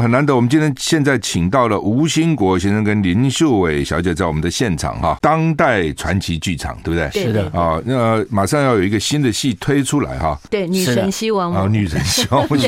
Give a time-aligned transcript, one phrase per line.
[0.00, 7.10] 很难得，我们今天现在请到了吴兴国先生跟林秀伟小姐在我们的现场哈，当代传奇剧场，对不对？
[7.10, 10.38] 是的啊，那马上要有一个新的戏推出来哈。
[10.50, 12.46] 对，女神希望啊，女神希望。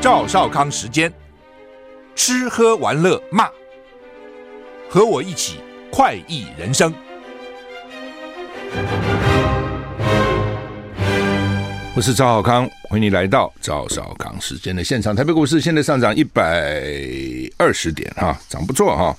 [0.00, 1.12] 赵少康时间，
[2.16, 3.48] 吃喝玩乐骂，
[4.90, 5.60] 和我一起
[5.92, 6.92] 快意人生。
[11.94, 15.14] 我是赵少康，欢迎你来到赵少康时间的现场。
[15.14, 16.72] 台北股市现在上涨一百
[17.58, 19.16] 二十点哈，涨不错哈。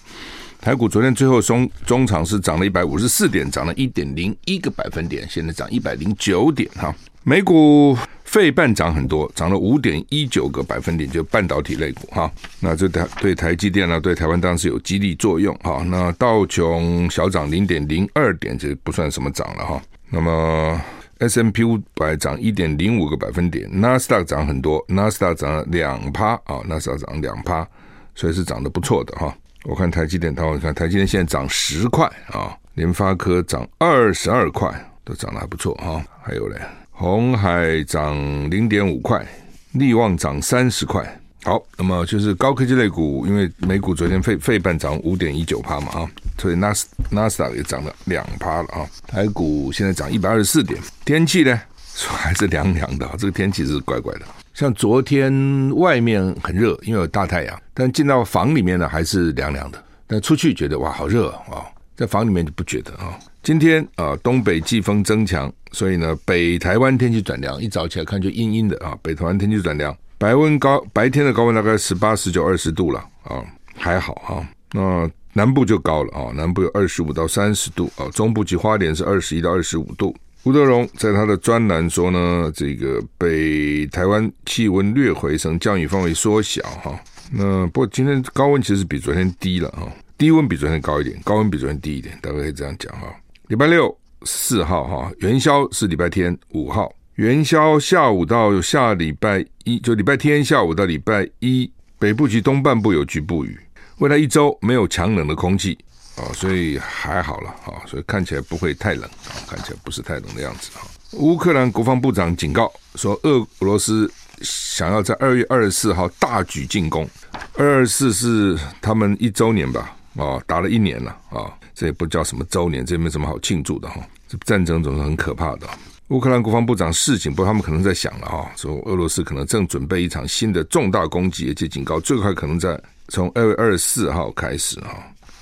[0.60, 6.94] 台股昨天最后中中场是涨了一百五十四点，涨了一点零一个百分点，现在涨一百零九点哈。
[7.24, 7.98] 美股
[8.34, 12.32] 费半涨很多，涨了五点一九个百分点，就半导体类股哈。
[12.60, 15.84] 那这台对台积电呢，对台湾当然是有激励作用哈。
[15.86, 19.80] 那道琼小涨零点零二点，这不算什么涨了哈。
[20.10, 20.82] 那么
[21.20, 27.68] S M P 五百涨一点零五个百分点，纳斯达克涨很多，纳斯达克涨了两趴啊，纳斯达克涨两趴，
[28.16, 29.32] 所以是涨得不错的哈。
[29.64, 34.74] 我看台积电，它我看台积电现在涨十块啊，联发科涨二十二块，
[35.04, 36.04] 都涨得还不错哈。
[36.24, 36.60] 还有嘞。
[37.04, 38.16] 红海涨
[38.50, 39.28] 零点五块，
[39.74, 41.04] 力旺涨三十块。
[41.44, 48.88] 好，那么就是高科技类股，因为美股昨天费费半涨五点一九趴嘛啊，所以纳斯纳斯达克也涨了两趴了啊。
[49.06, 50.80] 台股现在涨一百二十四点。
[51.04, 51.60] 天气呢，
[52.08, 54.22] 还是凉凉的，这个天气是怪怪的。
[54.54, 59.84] 像昨天外面很热，因为有大太阳，但进到房里面呢还是凉凉的。
[60.08, 63.18] 但出去觉得哇好热啊，在房里面就不觉得啊。
[63.42, 67.62] 今天啊，东北季风增强，所以呢，北台湾天气转凉。
[67.62, 73.44] 一早起来看就阴阴的啊，北台湾天气转凉，白温高，白天的高温大概十八、十九、二十度了啊，
[73.76, 74.48] 还好哈。
[74.72, 80.16] 那南部就高了啊，南部有二十五到三十度啊，中部及花莲是二十一到二十五度。
[80.44, 87.00] 吴德荣在他的专栏说呢，这个北台湾气温略回升，降雨范围缩小哈。
[87.32, 89.88] 那不过今天高温其实比昨天低了哈，
[90.18, 93.14] 低温比昨天高一点，高温比昨天低一点，大概可以这样讲哈。
[93.48, 101.70] 礼拜六四号哈，元宵是礼拜天五号，元宵下午到下礼拜一，就礼拜天下午到礼拜一，
[102.00, 103.60] 北部及东半部有局部雨。
[103.98, 105.78] 未来一周没有强冷的空气
[106.16, 110.82] 啊，所以还好了啊，所以看起来不会太冷啊，看起来不是太冷的样子啊。
[111.14, 117.08] 乌克兰国防部长警告说，俄罗斯想要在二月二十四号大举进攻，
[117.56, 119.96] 二二四是他们一周年吧？
[120.16, 121.52] 哦，打了一年了啊。
[121.76, 124.00] 这也不叫什么周年，这也没什么好庆祝的哈。
[124.28, 125.68] 这战争总是很可怕的。
[126.10, 134.96] 乌克兰国防部长示警，不过他们可能在想了哈，说俄罗斯可能正准备一场新的重大攻击，而且警告最快可能在从二月二十四号开始哈。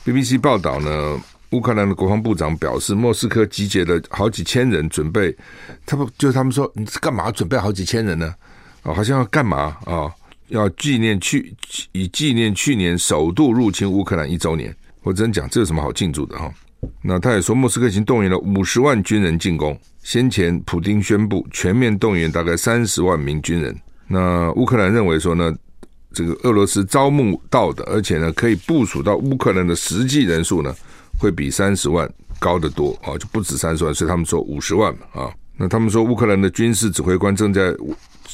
[0.06, 5.36] BBC 报道呢，乌克兰的国防部长表示，莫斯科集结了好几千人，准备
[5.86, 8.34] 他不就是他们说你干嘛准备好几千人呢？
[8.84, 10.10] 哦，好像要干嘛啊？
[10.52, 11.56] 要纪念去
[11.94, 14.76] 以纪念去年首度入侵乌克兰一周年。
[15.02, 16.54] 我真讲，这有什么好庆祝的哈？
[17.02, 19.78] 那他也说，莫斯科已经动员了五十万军人进攻。
[20.04, 23.76] 先前，普丁宣布全面动员大概三十万名军人。
[24.08, 25.56] 那乌克兰认为说呢，
[26.14, 30.76] 这个俄罗斯招募到的，而且呢可以部署到乌克兰的实际人数呢，
[31.18, 35.32] 会比三十万高得多啊，就不止三十万，所以他们说五十万嘛啊。
[35.56, 37.74] 那他们说，乌克兰的军事指挥官正在。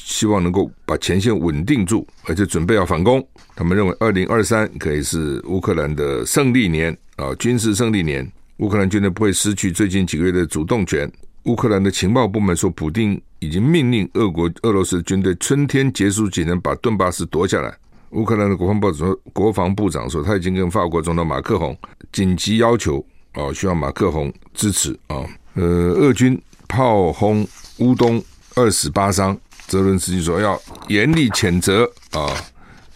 [0.08, 3.22] 希望能够把前线稳定住，而且准备要反攻。
[3.54, 8.26] 他们认为，二零二三可以是乌克兰的胜利年啊，军事胜利年。
[8.56, 11.10] 乌克兰军队不会失去最近几个月的主动权。
[11.44, 17.76] 乌克兰的情报部门说，普丁已经命令俄国、俄罗斯军队春天结束前能把顿巴斯夺下来。
[18.12, 21.76] 乌克兰的国防部长，国防部长说，他已经跟法国总统马克宏
[22.12, 25.22] 紧急要求啊，需要马克宏支持啊。
[25.52, 27.46] 呃，俄军炮轰
[27.76, 29.38] 乌东，二死八伤。
[29.68, 32.34] 泽伦斯基说要严厉谴责啊，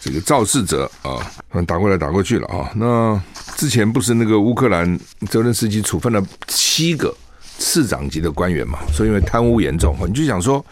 [0.01, 1.21] 这个肇事者啊，
[1.67, 2.73] 打过来打过去了啊。
[2.75, 3.21] 那
[3.57, 7.15] 之前不是那个乌克兰泽伦斯基处分了七个
[7.59, 8.79] 次长级的官员嘛？
[8.91, 10.65] 说因为贪污严重，你就想说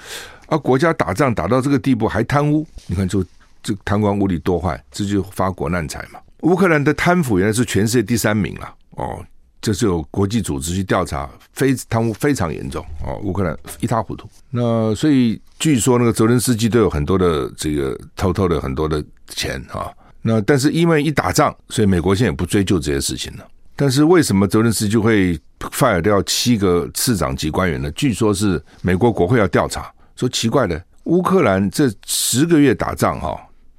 [0.46, 2.66] 啊，国家打仗打到这个地步还贪污？
[2.86, 3.22] 你看就
[3.62, 6.19] 这贪官污吏多坏，这就发国难财嘛。
[6.40, 9.22] 乌克兰的贪腐原来是全世界第三名了哦。
[9.60, 14.28] 这是有国际组织去调查，非贪污非常严重哦，乌克兰一塌糊涂。
[14.50, 19.90] 那所以据说那个泽连斯基都有很多的这个偷偷的很多的钱啊。
[20.22, 23.46] 那但是因为一打仗，所以美国现在也不追究这些事情了。
[23.76, 27.90] 但是为什么泽连斯基会 fire 掉七个次长级官员呢？
[27.92, 33.38] 据说是美国国会要调查，说奇怪的，乌克兰这十个月打仗哈。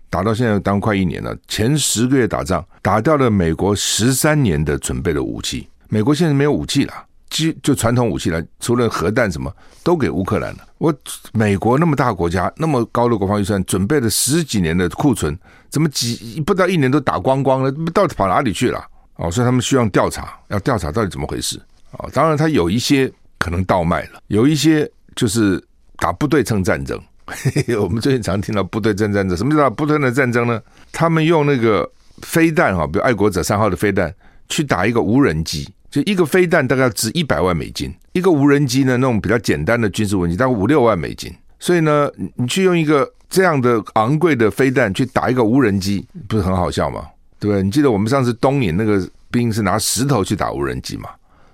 [0.09, 6.93] 打到现在当快一年了，前十个月打仗打掉了美国十三年的准备的武器，美国现在没有武器了，
[7.29, 9.53] 就就传统武器来，除了核弹什么
[9.83, 10.59] 都给乌克兰了。
[10.77, 10.93] 我
[11.33, 15.37] 美国那么大国家，那么高的国防预算，准备了十几年的库存，
[15.69, 17.69] 怎么几不到一年都打光光了？
[17.93, 18.81] 到底跑哪里去了？
[19.17, 21.61] 哦，所以他们需要调查，要调查到底怎么回事。
[21.91, 25.61] 哦，当然他有一些可能倒卖了，有一些就是
[25.97, 26.97] 打不对称战争。
[27.25, 30.61] 嘿嘿，我们最近常听到不对称战争，什么叫不对称战争呢？
[30.93, 31.89] 他们用那个
[32.21, 34.13] 飞弹哈，比如爱国者三号的飞弹
[34.49, 41.31] 去打一个无人机，就一个飞弹大概值一百万美金，一个无人机呢，那种比较简单的军事武器大概五六万美金。
[41.59, 47.05] 所以呢，你去用一个这样的昂贵的飞弹去打一个无人机，不是很好笑吗？
[47.39, 47.61] 对不对？
[47.61, 51.09] 你记得我们上次东引那个兵是拿石头去打无人机嘛？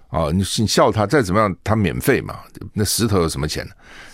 [0.09, 2.35] 啊，你你笑他再怎么样，他免费嘛？
[2.73, 3.71] 那石头有什么钱呢？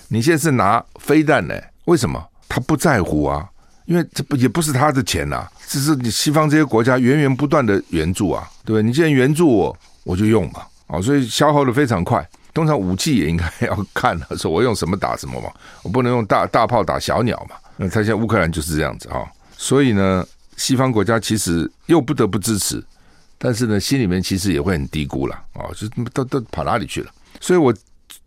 [0.07, 1.53] 你现在是拿飞弹呢？
[1.85, 3.47] 为什么他不在乎啊？
[3.85, 8.81] 因为这不也不是他的钱呐，这是你西方这些国家源源不断的援助啊，对不对？
[8.81, 10.61] 你既然援助我，我就用嘛。
[10.87, 12.27] 啊，所以消耗的非常快。
[12.53, 15.49] 通常武器也应该要看， 说我用什么打什么嘛，
[15.81, 17.55] 我不能用大大炮打小鸟嘛。
[17.77, 19.25] 那他现在乌克兰就是这样子啊，
[19.57, 20.25] 所以呢。
[20.55, 22.81] 西方国家其实又不得不支持，
[23.39, 27.11] 但是呢，心里面其实也会很低估了啊，就都都跑哪里去了？
[27.41, 27.73] 所以我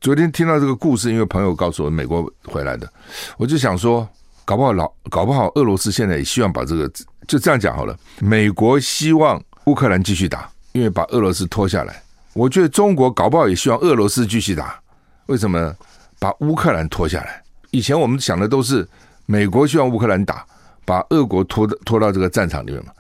[0.00, 2.93] 昨天听到这个故事，因为朋友告诉我美国回来的，
[3.37, 4.06] 我就想说，
[4.44, 6.90] 搞不好老搞不好俄罗斯现在也希望把这个
[7.28, 7.96] 就这样讲好了。
[8.19, 12.02] 美国希望乌克兰继续打，因为把俄罗斯拖下来。
[12.34, 14.78] 我觉得中国搞不好也希望俄罗斯继续打，
[15.26, 15.75] 为什么呢？
[16.19, 17.43] 把乌克兰拖下来。
[17.70, 18.87] 以前我们想的都是
[19.25, 20.44] 美国希望乌克兰打。
[20.84, 22.93] 把俄国拖的拖到这个战场里面嘛？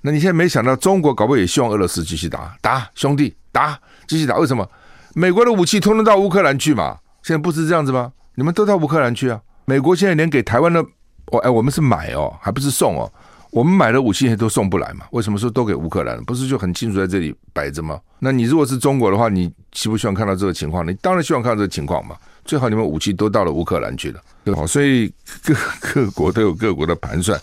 [0.00, 3.76] 那你现在没想到，中国搞不好也希望俄罗斯继续打打兄弟打
[4.06, 4.36] 继续打？
[4.36, 4.64] 为什么？
[5.12, 6.98] 美国的武器通通到乌克兰去嘛？
[7.24, 8.12] 现在不是这样子吗？
[8.36, 9.40] 你们都到乌克兰去啊？
[9.64, 10.86] 美国现在连给台湾的，
[11.32, 13.12] 我哎，我们是买哦，还不是送哦？
[13.52, 15.04] 我们买的武器都送不来嘛？
[15.10, 16.18] 为什么说都给乌克兰？
[16.24, 18.00] 不是就很清楚在这里摆着吗？
[18.18, 20.86] 那你如果是中国的话，你希不希望看到这个情况？
[20.88, 22.16] 你当然希望看到这个情况嘛。
[22.46, 24.66] 最好你们武器都到了乌克兰去了，对吧？
[24.66, 25.12] 所以
[25.44, 25.54] 各
[25.92, 27.38] 各国都有各国的盘算。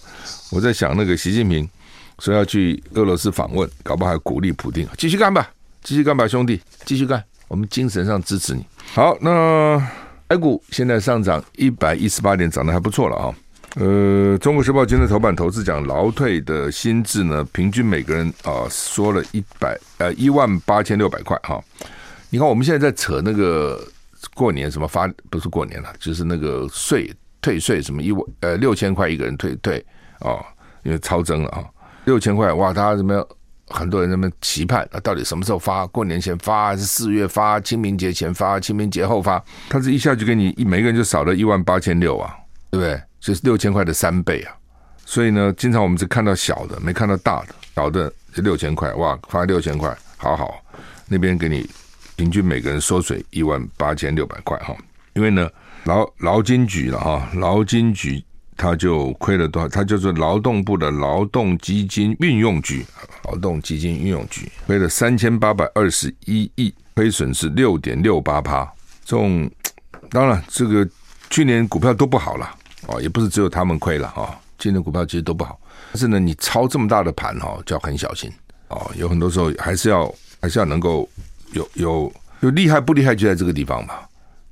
[0.52, 1.70] 我在想，那个习近平
[2.18, 5.48] 说要去俄罗斯访问，搞不好还鼓励普丁继续干吧，
[5.84, 8.66] 继续干吧，兄弟，继续干，我们精神上支持你。
[8.96, 9.80] 好，那
[10.30, 13.36] A 股现在上涨一百一十八点，涨得还不错了啊。
[13.75, 21.62] 呃，《中国时报》今天头版头次讲劳退的薪资呢，平均每个人啊说了一百呃一万八千六百块哈。
[22.30, 23.81] 你看我们现在在扯那个。
[24.33, 27.10] 过年什么发不是过年了，就是那个税
[27.42, 29.83] 退税什么一万呃六千块一个人退退
[30.19, 30.44] 哦，
[30.83, 31.63] 因为超征了啊，
[32.04, 33.25] 六千块哇，大家怎么？
[33.69, 35.88] 很多人在那边期盼，那到底什么时候发？
[35.88, 37.62] 过年前发还是四月发？
[37.62, 38.60] 清明节前发？
[38.60, 39.42] 清明节后发？
[39.69, 42.36] 他这一下就给你一每个人就少了一万八千六啊，
[42.71, 43.01] 对不对？
[43.19, 44.56] 就是六千块的三倍啊，
[45.06, 50.63] 所以呢，经常我们只看到小的，没看到大的，小的就六千块哇，发六千块，好好，
[51.07, 51.69] 那边给你。
[52.16, 54.75] 平均每个人缩水一万八千六百块哈，
[55.13, 55.50] 因为呢
[55.86, 58.21] 劳劳金局了哈，劳金局
[58.57, 59.69] 他就亏了多少？
[59.69, 62.86] 他就是劳动部的劳动基金运用局，
[63.24, 68.69] 劳动基金运用局亏了三千八百二十一亿，亏损是六点六八趴。
[69.06, 69.50] 这种
[70.10, 70.86] 当然这个
[71.30, 72.54] 去年股票都不好了
[72.92, 75.60] 哦，也不是只有他们亏了哈，今年股票其实都不好。
[75.92, 78.32] 但是呢，你操这么大的盘哈，就要很小心
[78.68, 81.08] 哦，有很多时候还是要还是要能够。
[81.54, 83.96] 有有有厉害不厉害就在这个地方嘛。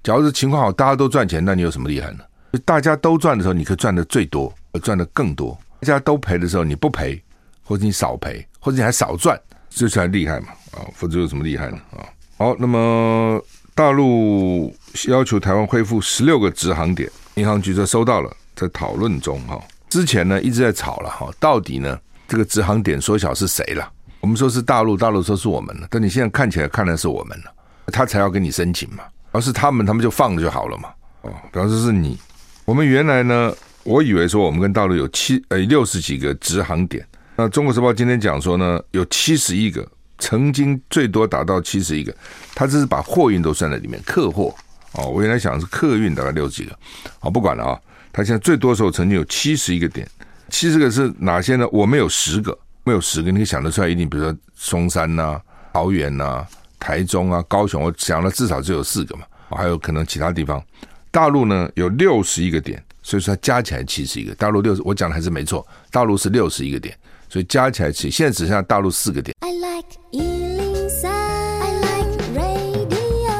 [0.01, 2.23] 假如是情况好，大家都赚钱，那你有什么厉害呢？
[2.65, 4.51] 大家都赚的时候，你可以赚的最多，
[4.81, 7.21] 赚的更多；大家都赔的时候，你不赔，
[7.63, 9.39] 或者你少赔，或者你还少赚，
[9.69, 10.47] 这才厉害嘛！
[10.71, 11.77] 啊，否则有什么厉害呢？
[11.91, 12.01] 啊，
[12.39, 13.39] 好，那么
[13.77, 14.75] 大陆
[15.07, 19.61] 要求台湾恢复十六个直航点，民航局说收到了，在讨论中哈。
[19.87, 21.95] 之前呢一直在吵了哈，到底呢
[22.27, 23.87] 这个直航点缩小是谁了？
[24.19, 27.53] 我们说是大陆，大陆说是我们了，但你现在看起来看来是我们了，
[27.93, 30.89] 他才要跟你申请嘛，而是他们，他们就放了就好了嘛。
[31.21, 32.17] 哦，比方说是你，
[32.65, 33.53] 我们原来呢，
[33.83, 42.15] 我以为说我们跟大陆有七呃六十几个直航点，那《中国时报》今天讲说呢，有七十一个，曾经最多达到七十一个，
[42.55, 44.53] 他这是把货运都算在里面，客货。
[44.93, 46.77] 哦，我原来想是客运大概六十几个，
[47.19, 47.79] 好不管了啊，
[48.11, 50.09] 他现在最多时候曾经有七十一个点，
[50.49, 51.67] 七十个是哪些呢？
[51.71, 52.57] 我们有十个。
[52.83, 55.37] 没有十个，你可以想得出来，一定，比如说松山呐、
[55.73, 56.47] 桃园呐、
[56.79, 60.63] 台中啊、高雄，我想了至少就有四个嘛，还有可能其他地方。
[61.11, 64.33] 大陆呢有六十一个点，所以说它加起来七十一个。
[64.35, 66.97] 大陆六十，我讲的还是没错，大陆是六十一个点，
[67.29, 69.35] 所以加起来七，现在只剩下大陆四个点。
[69.41, 73.33] I like 103, I like radio。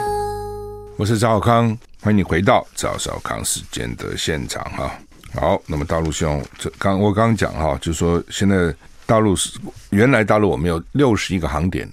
[0.98, 4.91] 我是赵小康，欢迎你回到赵小康时间的现场哈。
[5.34, 8.74] 好，那么大陆希望这刚我刚刚讲哈，就是说现在。
[9.08, 9.58] 大陆是
[9.91, 11.89] 原来大陆我们有六十一个航点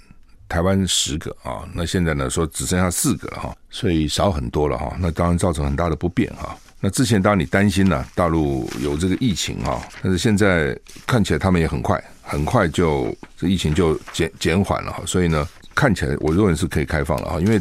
[0.49, 6.57] 台湾十个啊，那现在呢说只剩下四个了哈，所以少很多了哈，那当然造成很大的不便哈。
[6.85, 10.77] 那之前当然你担心呢，大陆有这个疫情哈，但是现在
[11.07, 17.59] 看起来他们也很快很快就这疫情就减减缓了哈，所以呢看起来我认为是可以开放了哈，因为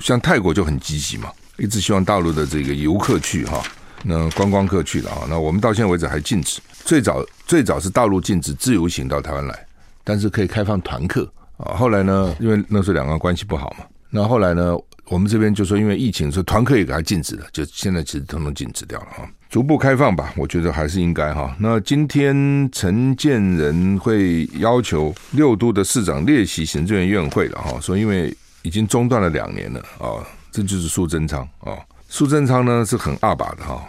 [0.00, 3.62] 像泰国就很积极嘛，一直希望大陆的这个游客去哈，
[4.02, 9.66] 那观光客去了啊，那我们到现在为止还禁止，最早最早是大陆禁止自由行到台湾来，
[10.04, 11.26] 但是可以开放团客。
[11.56, 14.76] 啊，后来呢，因为那时候两岸关系不好嘛，那后来呢，
[15.08, 21.54] 我们这边就说因为疫情，所以团客也给他禁止了，就现在其实统统禁止掉了哈，逐步开放吧，我觉得还是应该哈。
[21.58, 31.76] 那今天陈建仁会要求六都的市长列席行政院院会了哈，说因为已经中断了两年了啊，这就是苏贞昌啊，
[32.08, 33.84] 苏贞昌呢是很二把的哈，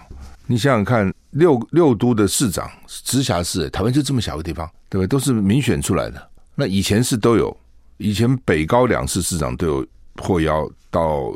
[0.48, 5.08] 你想想看，六六都的市长直辖市，台湾就这么小个地方，对不对？
[5.08, 7.56] 都是民选出来的，那以前是都有。
[7.98, 9.88] 以前北高两市市长都有
[10.22, 11.34] 获邀到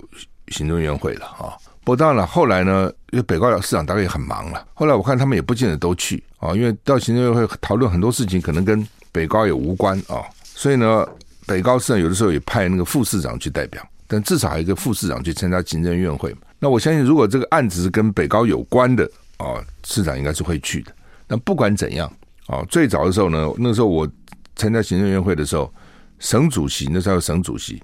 [0.49, 11.05] 行政院会了啊，不过当然了，后来呢，因为北高市长大概也很忙了，后来我看他们也不见得都去啊，因为到行政院会讨论很多事情，可能跟北高也无关啊，所以呢，
[11.45, 16.35] 北高市长有的时候也派那个副市长去代表，但至少还有一个副市长去参加行政院会。
[16.59, 20.91] 那我相信，如果这个案子是跟北高有关的啊，市长应该是会去的。
[21.27, 22.11] 那不管怎样
[22.45, 24.07] 啊，最早的时候呢，那时候我
[24.55, 25.73] 参加行政院会的时候。
[26.19, 27.79] 省主席那时候省主席，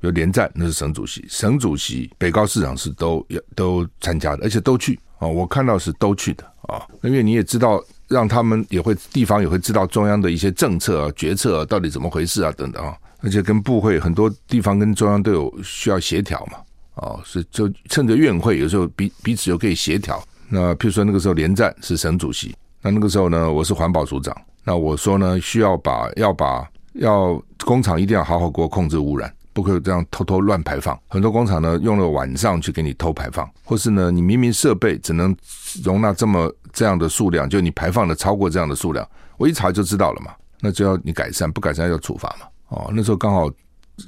[0.00, 6.82] 有连战那是省主席，省主席北高市长是都都参加的，而且都去啊，我看到是都去的啊。
[7.02, 16.58] 因为你也知道，让他们也会地方也会知道中央的一些政策啊、决策啊到底怎么回事啊等等啊，而且跟部会很多地方跟中央都有需要协调嘛
[16.94, 20.22] 啊，是就趁着院会有时候彼彼此又可以协调。
[20.48, 26.66] 那譬如说那个时候连战是省主席，那那个时候呢我是环保署长，那我说呢需要把要把。
[26.94, 30.98] 要工厂一定要好好给我控制污染，不可以这样偷偷乱排放。
[31.08, 35.36] 很多工厂呢用了晚上去给你偷排放，或是呢你明明设备只能
[35.82, 40.32] 容纳这么这样的数量，就你排放的超过这样的数量，我一查就知道了嘛。
[40.62, 42.46] 那就要你改善，不改善要处罚嘛。
[42.68, 43.50] 哦，那时候刚好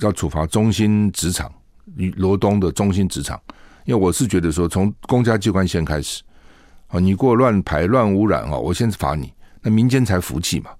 [0.00, 1.50] 要处罚中心纸厂，
[2.16, 3.40] 罗东的中心纸厂，
[3.87, 6.22] 因为我是觉得说从公家机关先开始，
[6.88, 9.32] 啊，你给我乱排乱污染哦，我先罚你，
[9.62, 10.70] 那民间才服气嘛。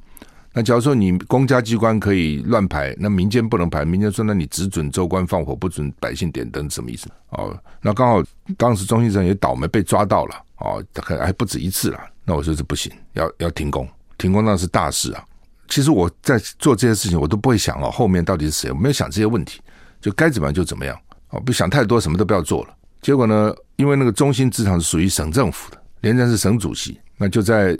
[0.55, 3.87] 那假如说你公家机关可以乱排，那民间不能排。
[3.87, 7.09] 民间说，那你只准州官放火，不准百姓点灯，什么意思？
[7.31, 8.23] 哦，那刚好
[8.59, 11.99] 当时中兴城也倒霉被抓到了，哦，还还不止一次了。
[12.25, 15.25] 那我说这不行，要要停工，停工那是大事啊。
[15.69, 19.59] 其实我在做这些事情，我都不会想哦，后面到底是谁，我没有想这些问题，
[20.03, 20.95] 就该怎么样就怎么样，
[21.31, 22.75] 哦，不想太多，什么都不要做了。
[23.01, 27.75] 结果呢，因为那个中心职场是属于省政府的，连战是省主席，那就在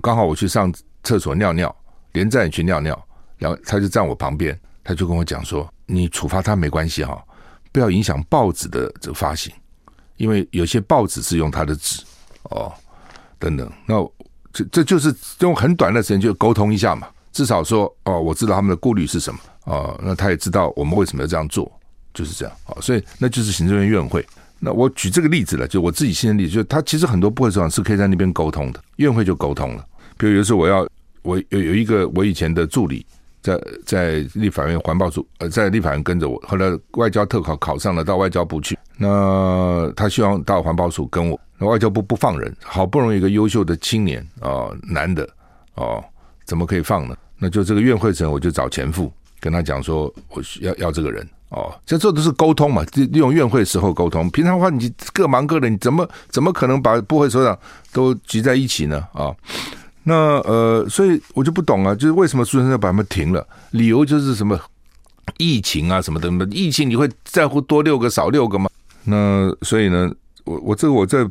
[0.00, 1.74] 刚好我去上厕所尿尿。
[2.12, 3.06] 连站也去尿尿，
[3.38, 7.22] 然后他就站我旁边，他就跟我讲说：“你处罚他没关系哈，
[7.72, 9.52] 不要影响报纸的这个发行，
[10.16, 12.02] 因为有些报纸是用他的纸
[12.44, 12.72] 哦，
[13.38, 13.70] 等等。
[13.86, 13.96] 那
[14.52, 21.70] 这这就是用很短的时间就沟通一下嘛，至少说哦，我知道他们的顾虑是什么哦，那他也知道我们为什么要这样做，
[22.12, 24.24] 就是这样哦，所以那就是行政院院会。
[24.60, 29.84] 那我举这个例子了，就我自己亲身例子，就他其实很多部会首长是可以在那边沟通的，院会就沟通了。
[30.18, 30.86] 比如有时候我要。
[31.22, 33.04] 我有有一个我以前的助理
[33.40, 38.78] 在在立法院环保署呃，在立法院跟着我，后来外交特考考上了，到外交部去。
[38.96, 45.28] 那他希望到环保署跟我，那外交部不放人，好不容易一个优秀的青年啊、男的
[45.74, 46.02] 哦，
[46.44, 47.16] 怎么可以放呢？
[47.38, 54.30] 那就这个院会时，我就找前副跟他讲说，我需要要这个人哦，这这都是沟通嘛，利用院会时候沟通。
[54.30, 57.58] 平常的话你各忙各的，你怎么怎么可能把部会首长
[57.92, 59.04] 都聚在一起呢？
[59.12, 59.34] 啊、
[60.04, 63.46] 那呃，所以我就不懂啊，就是为什么苏贞昌要把他们停了？
[63.70, 64.58] 理由就是什么
[65.38, 68.68] 疫情啊什么的，疫情你会在乎多六个少六个吗？
[69.04, 70.12] 那所以呢，
[70.44, 71.24] 我我这个我在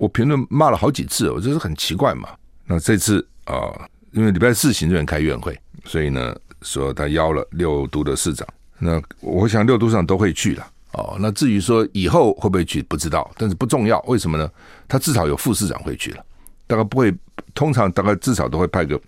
[0.00, 2.28] 我评论骂了好几次，我就是很奇怪嘛。
[2.66, 3.72] 那这次啊、
[4.12, 8.46] 因为礼拜四行政院开院会，所以呢说他邀了六都的市长，
[8.78, 11.16] 那我想六都市长都会去了哦。
[11.20, 14.00] 那至于说以后会不会去，不知道，但是不重要。
[14.02, 14.50] 为什么呢？
[14.86, 16.24] 他至少有副市长会去了。
[16.66, 17.14] 大概不会，
[17.54, 19.00] 通常大概至少都会派个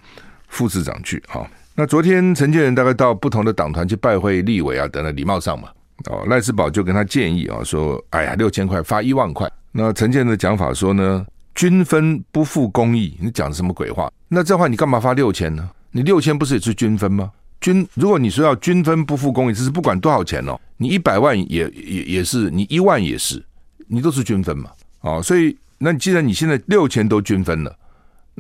[0.49, 1.49] 副市长去哈。
[1.75, 5.68] 那昨天陈建仁大概到不同的党团去拜会立委啊，等等礼貌上嘛。
[6.06, 14.10] 哦，赖世宝就跟他建议啊，说：“哎呀，六千块发一万块。”那陈建仁的讲法说呢，均分不负公义，你讲的什么鬼话？
[14.28, 15.68] 那这话你干嘛发六千呢？
[15.90, 17.30] 你六千不是也是均分吗？
[17.60, 23.44] 均如果你说要均分不负公义，这是不管多少钱哦，你一百万也也也是，你一万也是，
[23.87, 24.70] 你都是均分嘛。
[25.00, 25.56] 哦，所以。
[25.82, 27.75] 那既然你现在六千都均分了，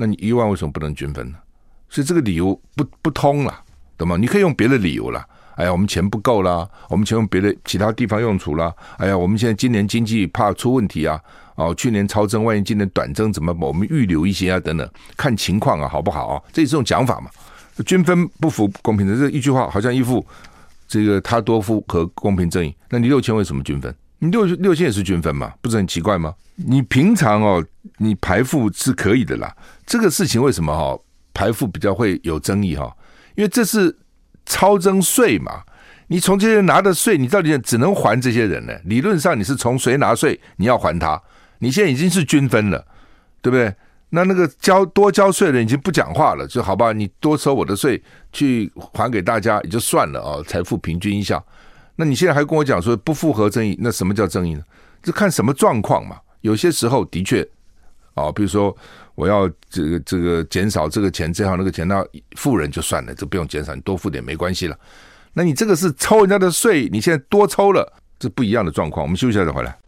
[0.00, 1.36] 那你一万为什么不能均分呢？
[1.90, 3.54] 所以这个理由不不通了，
[3.98, 4.16] 懂吗？
[4.16, 5.22] 你可以用别的理由了，
[5.56, 11.20] 哎呀，我们钱不够啦，我们钱用别的其他地方用处啦，哎呀，我们现在今年经济怕出问题啊，
[11.56, 13.54] 哦，去年超增，万一今年短增怎么？
[13.60, 16.42] 我们预留一些啊，等等，看情况啊，好不好啊？
[16.50, 17.28] 这是种讲法嘛？
[17.84, 20.26] 均分不符公平的这一句话，好像一副
[20.88, 22.74] 这个他多符合公平正义。
[22.88, 23.94] 那你六千为什么均分？
[24.20, 25.52] 你六六千也是均分嘛？
[25.60, 26.34] 不是很奇怪吗？
[26.54, 27.64] 你平常哦，
[27.98, 29.54] 你排富是可以的啦。
[29.84, 31.02] 这个事情为什么哈、哦、
[31.34, 32.92] 排富比较会有争议哈、哦？
[33.34, 33.96] 因为这是
[34.46, 35.62] 超征税嘛。
[36.08, 38.74] 你从这些人拿的税，你到底只能还这些人呢？
[38.84, 41.20] 理论上你是从谁拿税，你要还他。
[41.60, 42.84] 你现在已经是均分了，
[43.40, 43.74] 对不对？
[44.10, 46.92] 那那个交多交税的人已经不讲话了，就好吧？
[46.92, 51.42] 你多收我的税去还给大家也就算了哦，财富平均一下。
[52.00, 54.62] 那你现在还跟我讲说不符合正义，那什么叫正义呢？
[55.02, 56.16] 这看什么状况嘛。
[56.40, 57.46] 有些时候的确，
[58.14, 58.74] 哦，比如说
[59.14, 62.02] 我要这个这个减少这个钱，这样那个钱，那
[62.36, 64.74] 富人就算了，这不用减少，你多付点没关系了。
[65.34, 67.86] 那你这个是抽人家的税，你现在多抽了，
[68.18, 69.04] 这不一样的状况。
[69.04, 69.78] 我们休息一下再回来。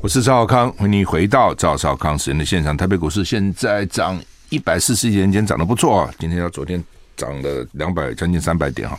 [0.00, 2.76] 我是赵少康，欢迎你回到赵少康时间的现场。
[2.76, 4.16] 台北股市现在涨
[4.48, 6.14] 一百四十一点，今天涨得不错啊！
[6.20, 6.82] 今天要昨天
[7.22, 8.98] 涨了两百，将近三百点哈。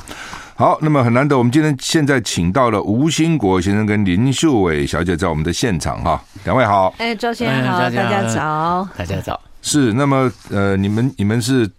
[0.56, 6.24] 好，那么很难得，我们今天现在请到了吴兴国先生跟林秀伟小姐在我们的现场哈。
[6.46, 9.42] 两位好，哎，周先生好，大家早，大家早。
[9.62, 11.70] 是，那么呃，你们你们是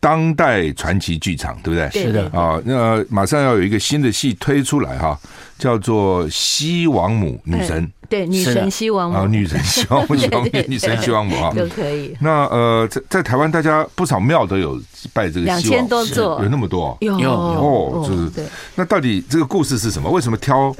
[0.00, 1.90] 当代传奇剧场对不对？
[1.90, 5.18] 是的啊，那马上要有一个新的戏推出来哈，
[5.58, 7.84] 叫做《西王母女神》。
[8.08, 10.14] 对，女神西王母啊，女神 西王母，
[10.68, 12.16] 女神西王母啊，都可以。
[12.20, 14.80] 那呃，在在台湾，大家不少庙都有
[15.12, 18.48] 拜这个西王母，两千多座，有那么多，有有哦，就是。
[18.76, 20.08] 那到底这个故事是什么？
[20.10, 20.74] 为什么挑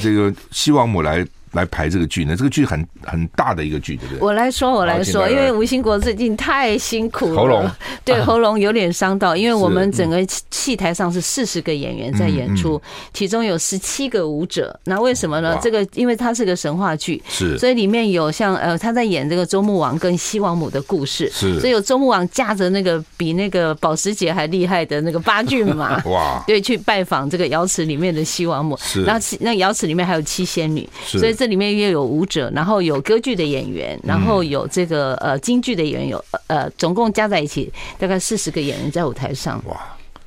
[0.00, 1.26] 这个西王母来？
[1.52, 2.36] 来排这个剧呢？
[2.36, 4.20] 这个剧很很大的一个剧，对不对？
[4.20, 7.70] 我来说，我来说，因为吴兴国最近太辛苦了，喉咙
[8.04, 9.34] 对 喉咙有点伤到。
[9.34, 12.80] 因为我们整个戏台上是四十个演员在演出，
[13.12, 14.78] 其中有十七个舞者。
[14.84, 15.58] 那为什么呢？
[15.60, 31.34] 这个因为它是个神话剧，是，所以里面有像呃他在演这个周穆王跟西王母的故事，是，所以有周穆王驾着那个比那个保时捷还厉害的那个八骏马， 哇，对，去拜访这个瑶池里面的西王母，是，然后那瑶池里面还有七仙女，所以。
[31.40, 39.58] 这里面又有舞者，然后有歌剧的演员，然后有这个呃京剧的演员，有呃总共加在一起大概四十个演员在舞台上。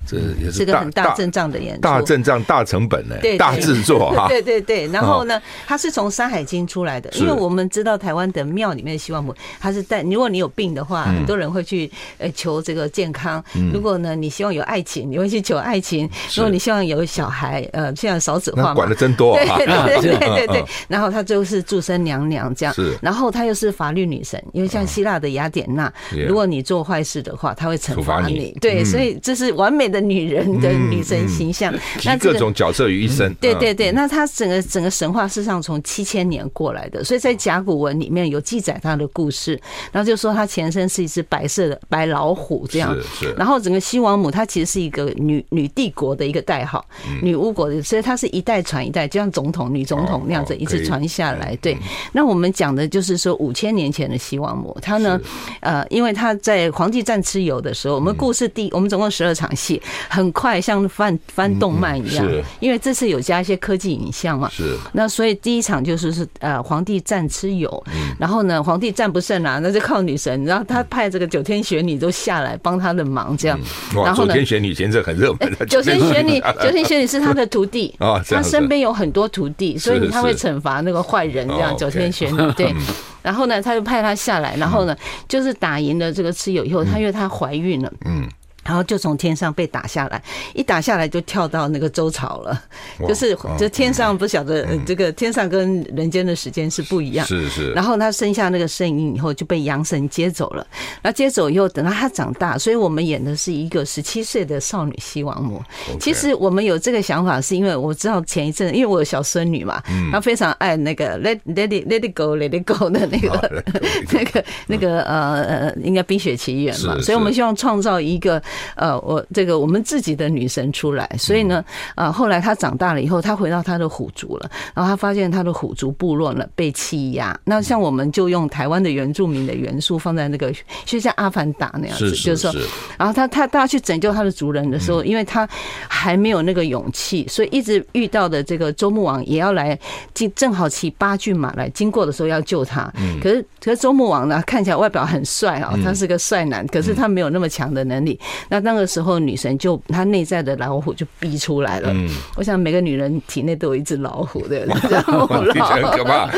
[0.05, 4.27] 这也是个很大阵仗的演出，大阵仗、大成本呢，大制作哈。
[4.29, 13.41] 对对对，然后呢，它是从《山海经》出来的，因为我们知道台湾的庙里面的西王母，它是带，如果你有病的话，很多人会去呃求这个健康。
[13.71, 16.09] 如果呢，你希望有爱情，你会去求爱情。
[16.35, 19.37] 如果你希望有小孩，呃，现在少子化嘛，管的真多。
[19.37, 20.65] 对对对 对对。
[20.89, 22.97] 然后她就是祝生娘娘这样，是。
[23.01, 25.91] 然后她又是法律女神，因为像希腊的雅典娜，
[26.27, 28.57] 如果你做坏事的话，她会惩罚你。
[28.59, 29.92] 对，所以这是完美。
[29.93, 31.71] 的女人的女神形象，
[32.03, 33.31] 那各种角色于一身。
[33.35, 39.59] 对对对，那她整个整个神话事实上从七千年过来的，所以在甲骨文里面有记载她的故事。
[39.91, 42.93] 然后就说她前身是一只白色的白老虎这样。
[42.95, 43.33] 是是。
[43.33, 46.83] 然后整个西王母她其实是一个女女帝国的一个代号，
[47.21, 51.55] 女巫国的，所以她是一代传一代，就像总统女总统那样子一直传下来。
[51.61, 51.77] 对。
[52.11, 55.19] 那我们讲的就是说五千年前的西王母，她呢，
[55.59, 59.81] 呃，因为她在皇帝战蚩尤的时候，我们故事第我们总共十二场戏。
[60.09, 62.25] 很快，像翻翻动漫一样，
[62.59, 64.49] 因为这次有加一些科技影像嘛。
[64.51, 64.77] 是。
[64.93, 67.83] 那所以第一场就是是呃皇帝战蚩尤，
[68.19, 73.59] 然后呢皇帝战不胜啊，那就靠女神，然后他派这个九天玄女都下来帮他的忙，这样。
[73.93, 75.67] 然后呢，九天玄女现在很热门。
[75.67, 81.75] 九天玄女， 九天玄女是他的徒弟啊，他身边有很多徒弟，所以他会惩罚那个坏人，这样。
[81.77, 82.73] 九天玄女 对。
[83.21, 84.95] 然后呢，他就派他下来，然后呢，
[85.29, 88.27] 就是打赢了这个蚩尤以后，他因为他怀孕了，嗯。
[88.63, 90.21] 然后就从天上被打下来，
[90.53, 92.63] 一打下来就跳到那个周朝了，
[93.07, 97.71] 就是就天上不晓得这个天上跟人间的时间是不一样，是是。
[97.73, 100.65] 然后他生下那个圣婴以后就被阳神接走了，
[101.01, 105.61] 那接走以后等到他长大，所以我们演的是一个十七岁的少女西王母。
[105.99, 113.63] 其实我们有这个想法，是因为我知道前一阵，因为我有小孙女嘛，她非常爱那个 Let Let It Let It Go Let It Go 的那个
[114.11, 118.41] 那个那个呃呃，应该冰雪奇缘嘛，所以我们希望创造一个。
[118.75, 121.09] 呃，我这个我们自己的女神出来。
[121.17, 121.63] 所以呢，
[121.95, 127.37] 呃，后来他长大了以后，他回到他的虎族了，然后他发现他的虎族部落呢被欺压。
[127.43, 130.51] 那像我们就用台湾的原住民的元素放在那个，
[130.85, 132.53] 就像阿凡达那样子，就是说，
[132.97, 135.47] 然后他他他去拯救他的族人的时候，因为他
[135.87, 139.77] 还没有那个勇气，所以一直遇到的这个周穆王也要来，
[140.13, 142.91] 正正好骑八骏马来经过的时候要救他。
[143.21, 148.19] 可是可是周穆王呢，看起来外表很帅啊，他是个帅男，可是他没有那么强的能力。
[148.49, 151.89] 那那个时候女神就她内在的老虎就逼出来了。
[151.93, 156.29] 嗯我想每个女人体内都有一只老虎的，这样很可怕。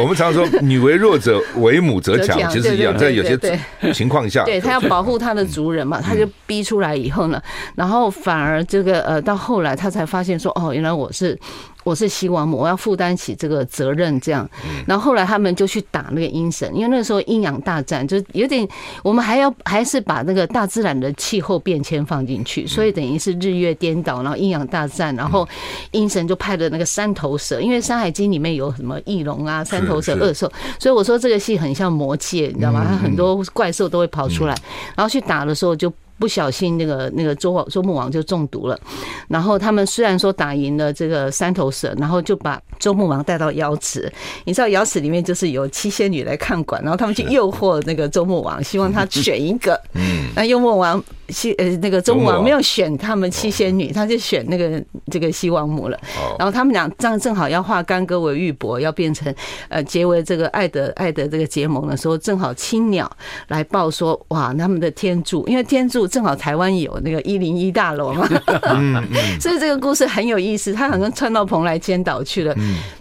[0.00, 3.38] 我们常说女为弱者，为母则强，其实一样，在有些
[3.92, 7.42] 情况下，对她要保护她的族人嘛，她就逼出来以后呢，
[7.74, 11.38] 然后反而这个呃到后来她才发现说，哦，原来我是。
[11.90, 14.48] 我是西王母，我要负担起这个责任，这样。
[14.86, 18.66] 然后后来他们就去打那个阴神，因为那个时候阴阳大战，就有点，
[19.02, 25.48] 我们还要还是把那个大自然的气候变迁放进去，所以等于是日月颠倒，然后阴阳大战，然后
[25.90, 32.86] 阴神就派了那个三头蛇，因为《山海经》里面有什么翼龙啊、三头蛇、恶兽，所以我说这个戏很像魔界，你知道吗？
[32.88, 34.54] 它很多怪兽都会跑出来，
[34.94, 35.92] 然后去打的时候就。
[36.20, 38.78] 不小心，那个那个周王周穆王就中毒了。
[39.26, 44.12] 然后他们虽然说打赢了这个三头蛇，然后就把周穆王带到瑶池。
[44.44, 49.80] 你知道瑶池里面就是有七仙女来看管，然后他们去诱惑那个周穆王，希望他选一个。
[49.94, 51.02] 嗯，那幽穆王。
[51.30, 55.98] 西呃，那个周穆王没有选他们七仙女，他就选那个这个西王母了。
[56.38, 59.32] 然后他们俩这样正好要化干戈为玉帛，要变成
[59.68, 63.10] 呃结为这个爱的爱的这个结盟的时候，正好青鸟
[63.48, 68.28] 来报说，哇，他们的天柱，因为天柱正好台湾有那个一零一大楼嘛，
[69.40, 70.72] 所以这个故事很有意思。
[70.72, 72.54] 他好像窜到蓬莱仙岛去了。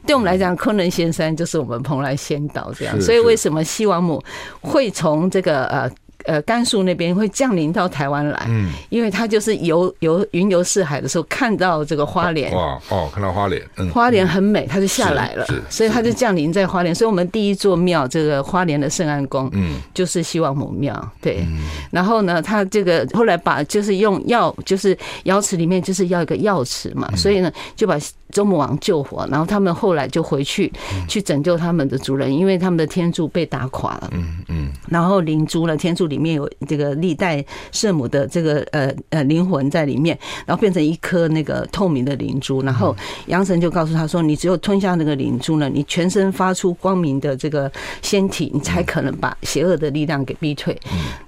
[0.05, 2.99] 对我们来讲，昆仑仙山就是我们蓬莱仙岛这样。
[3.01, 4.21] 所以为什么西王母
[4.61, 5.89] 会从这个呃？
[6.25, 16.93] 呃，甘肃那边会降临到台湾来，嗯，因为他就是游游云游四海的时候看到这个花莲，哇哦，看到花莲，嗯，花莲很美，他就下来了，所以他就降临在花莲。
[16.93, 21.47] 所以我们第一座庙，这个花莲的圣安宫，嗯，就是西王母庙，对。
[21.89, 27.97] 然后呢，他这个后来把就是用药，就是瑶池里面就是要一个药池嘛，所以呢就把
[28.31, 30.71] 周穆王救活，然后他们后来就回去
[31.07, 36.19] 去拯救他们的族人，因为他们的天柱被打垮了，嗯嗯，然后灵珠呢，天柱里。
[36.19, 42.93] 面有这个历代圣母的这个呃呃灵魂在里面，然后变成一颗那个透明的灵珠，然后
[43.27, 50.77] 杨神就告诉他说：“你只有吞下那个灵珠呢，你全身发出光明的这个仙体，你才可能把邪恶的力量给逼退。”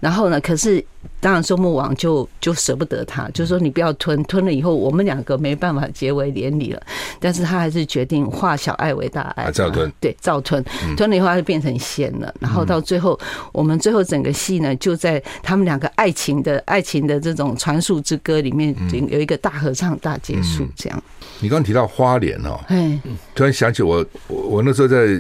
[0.02, 0.84] 然后呢，可是。
[1.22, 6.82] 当然，周穆王就就舍不得他，就说你不要吞，吞了以后我们两个没办法结为连理了。
[7.20, 10.62] 但是他还是决定化小爱为大爱，照吞，对，照吞，
[10.98, 12.34] 吞了以后他就变成仙了。
[12.40, 13.18] 然后到最后，
[13.52, 20.68] 我们最后整个戏呢，就在他们两个爱情的爱情的这种传述之歌里面，有一个大合唱大结束。
[20.76, 21.04] 这样，
[21.40, 23.00] 你刚刚提到花莲哦，哎，
[23.36, 25.20] 突然想起我，我我那时候在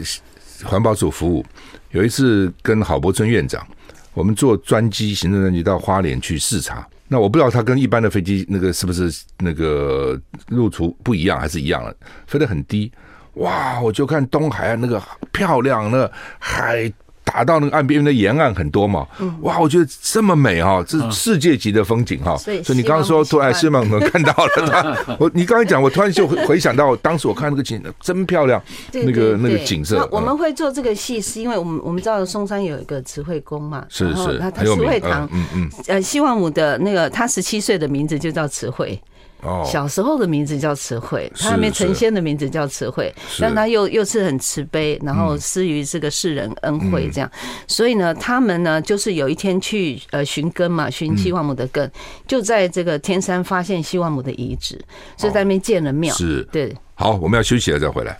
[0.63, 1.45] 环保署服务，
[1.91, 3.63] 有一次跟郝柏村院长。
[4.13, 6.87] 我们坐专机，行政专机到花莲去视察。
[7.07, 11.95] 那我不知道它跟一般的飞机那个是不是那个路途不一样，还是一样的，
[12.27, 12.91] 飞得很低。
[13.35, 16.91] 哇，我就看东海岸那个漂亮，那海。
[17.31, 19.07] 打到那个岸边，因为那沿岸很多嘛，
[19.41, 22.35] 哇，我觉得这么美哈，这是世界级的风景哈。
[22.37, 30.07] 所以 你刚刚说突然西望母看到了，我你刚才讲，我突然就回想到当时我看那个景真漂亮，那个那个景色。
[30.11, 38.99] 我们会做这个戏，是因为我们我们知道松山有一个慈惠宫嘛，是是，他慈惠堂，嗯嗯，呃，西王母的那个他十七岁的名字就叫慈惠。
[39.43, 47.31] 哦，小时候的名字叫慈惠，他还没成仙的名字叫慈惠，但他又又是很慈悲，然后施于这个世人恩惠这样，
[47.67, 51.91] 所以呢，他们呢就是有一天去呃寻根嘛，寻西王母的根，
[52.27, 54.79] 就在这个天山发现西王母的遗址，
[55.17, 56.13] 所以在那边建了庙。
[56.13, 56.75] 是，对。
[56.93, 58.17] 好，我们要休息了再回来。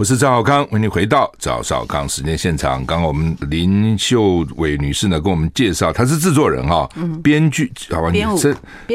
[0.00, 2.82] 我是赵浩康，欢迎你回到赵少康时间现场。
[2.86, 6.88] 刚刚我们林秀伟女士呢，跟我们介绍，她是制作人哈，
[7.22, 8.38] 编剧，好吧，编舞，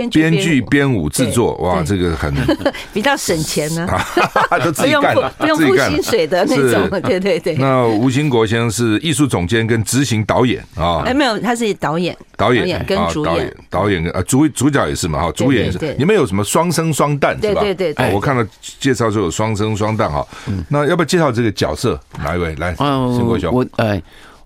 [0.09, 2.33] 编剧、编舞、制作，哇，这个很
[2.91, 3.87] 比较省钱呢，
[4.65, 7.53] 都自己干，不用付薪水的那种， 对对对。
[7.57, 17.61] 那吴兴国先生是艺术总监跟执行导演啊，哎，没有，他是导演，导演跟主演，导演跟啊主主角也是嘛哈，主演也是，你们有什么双生双旦是吧？
[17.61, 18.43] 对对对，我看到
[18.79, 20.27] 介绍说有双生双旦哈，
[20.67, 20.94] 那要。
[20.95, 21.99] 要不要介绍这个角色？
[22.23, 22.73] 哪一位来？
[22.75, 24.01] 兴国兄，我哎，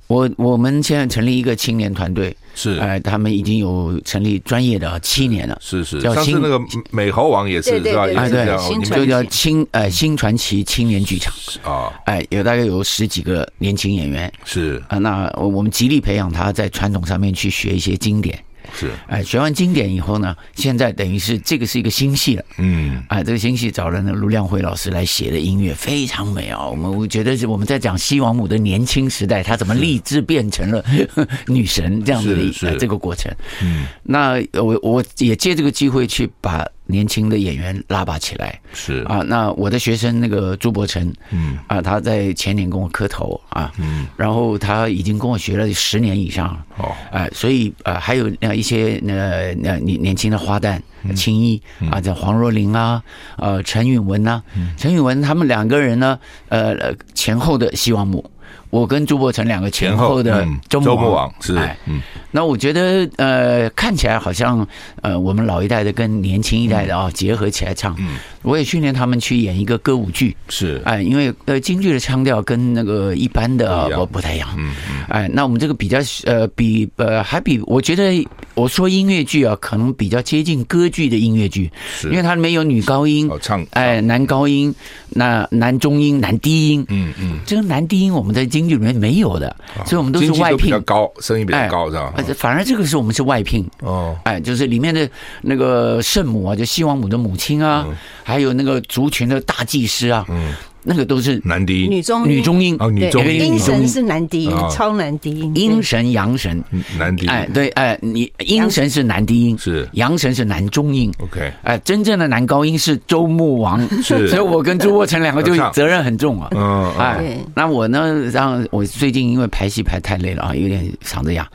[0.07, 6.01] 我我们现在成立一个青年团队，是哎，他们已经有成立专业的七年了，是是。
[6.01, 6.59] 叫新那个
[6.89, 8.07] 美猴王也是是吧？
[8.15, 8.47] 哎对，
[8.89, 11.31] 就叫青哎新传奇青年剧场
[11.63, 18.43] 啊，哎，有大概有十几个年轻演员，是啊，那我们极力培养他在传统上面去学一些经典。
[18.73, 30.83] 是，哎，学完经典以后呢，现在等于是这个是一个新戏了，嗯，哎，这个新戏找了那卢亮辉老师来写的音乐非常美啊，我们我觉得是我们在讲西王母的年轻时代，她怎么立志变成了
[31.47, 36.65] 女神这样子的这个过程，嗯，那我我也借这个机会去把。
[36.89, 38.59] 年轻的演员拉拔起来。
[38.73, 39.03] 是。
[39.03, 41.57] 啊，那我的学生那个朱伯成，嗯。
[41.67, 50.81] 啊，他在前年跟我磕头啊，嗯，然后他已经跟我学了十年以上哦，哎，所以啊还有那一些那那年年轻的花旦
[51.15, 53.01] 青衣啊，叫黄若琳啊，
[53.37, 54.41] 呃陈允文呐，
[54.75, 56.75] 陈允文他们两个人呢，呃
[57.13, 58.29] 前后的西王母。
[58.69, 62.01] 我跟朱伯成两个前后的周末王是，嗯，
[62.31, 64.65] 那我觉得呃看起来好像
[65.01, 78.23] 呃我们老一代的跟年轻一代的啊结合起来唱，嗯，我也训练他们去演一个歌舞剧，是，哎，因为呃京剧的腔调跟那个一般的不不太一样，嗯嗯，哎，那我们这个比较呃比呃还比我觉得
[78.55, 81.71] 我说音乐剧啊可能比较接近歌剧的音乐剧，
[82.03, 84.73] 因为它里面有女高音唱，哎，男高音，
[85.09, 92.13] 那男中音，男低音，嗯嗯，这个男低音我们在京剧里面没有的，所以我们都是外聘，比较高，声音比较高，是吧？
[92.35, 93.65] 反而这个是我们是外聘。
[93.79, 95.09] 哦，哎，就是里面的
[95.41, 97.85] 那个圣母啊，就西王母的母亲啊，
[98.23, 100.53] 还有那个族群的大祭司啊，嗯。
[100.89, 102.75] 那个都是男低音，女中女中音。
[102.79, 106.63] 哦，女中音，阴神是男低音，超男低音，阴神阳神。
[106.97, 109.87] 男低音，哎对哎，你阴神是男低音，是。
[109.93, 121.47] 阳神是男中音，OK，哎，真正的男高音是周穆王，是， 所以我跟朱伯承两个就责任很重啊，嗯，哎，那我呢，让我最近因为排戏排太累了啊，有点嗓子哑，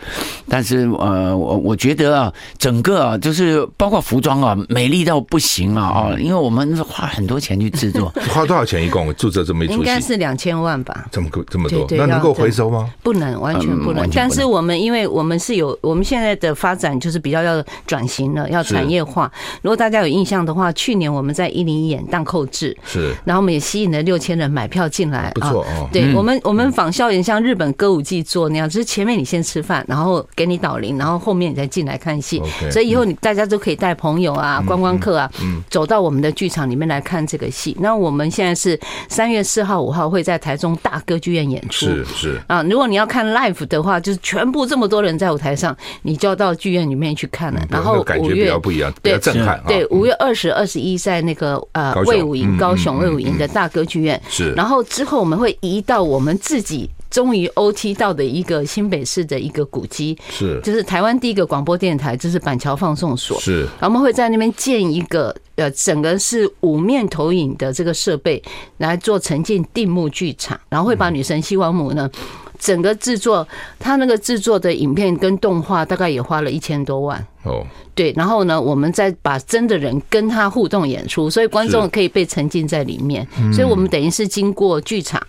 [0.49, 9.05] 但是呃，我我觉得啊，整个啊，就是包括服装啊，美丽到不行啊啊，因为我们花很多钱去制作， 花多少钱一共？
[9.25, 11.07] 住这这么一出戏，应该是两千万吧？
[11.11, 12.91] 这么这么多，那能够回收吗？
[13.03, 14.07] 不能，完全不能。
[14.13, 19.33] 但是我们，因为我们是有，我们现在的发展就是比较要转型了，要产业化。
[19.63, 25.89] 如果大家有印象的话，去年我们在一零一演《荡寇志》，是，然后我们也吸引了六千人买票进来，不错哦。
[25.91, 32.43] 对我们，我们仿效也像日本歌舞伎做那样，就是前面你先吃饭，然后给你导聆，然后后面你再进来看戏。
[32.71, 35.31] 所以以后你大家都可以带朋友啊、观光客啊，
[35.71, 37.75] 走到我们的剧场里面来看这个戏。
[37.81, 38.79] 那我们现在是。
[39.09, 41.87] 三月四号、五号会在台中大歌剧院演出。
[41.87, 47.61] 是是啊，如果你要看 live 的话，就是全部这么多人在舞台上，你就要到剧院里面去看了。
[47.71, 49.63] 然后五月不一样，比较震撼。
[49.67, 54.21] 对，五月二十二十一在那个呃魏武营高雄魏武营的大歌剧院。
[54.29, 63.39] 是，然后之后我们会移到我们自己终于 OT 到的一个新北市的一个古迹，是，就是台湾第一个广播电台，就是板桥放送所。
[63.39, 65.33] 是，然后我们会在那边建一个。
[65.57, 68.43] 呃，整个是五面投影的这个设备
[68.79, 72.11] 来做沉浸定目剧场，然后会把女神西王母呢，
[72.59, 73.47] 整个制作，
[73.79, 77.25] 他那个制作的影片跟动画大概也花了一千多万。
[77.45, 83.27] 哦，对，然后呢，我们再把真的人跟他互动演出，所以观众可以被沉浸在里面。
[83.53, 85.23] 所以我们等于是经过剧场，